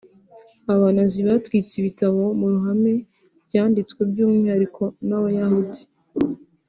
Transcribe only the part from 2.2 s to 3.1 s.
mu ruhame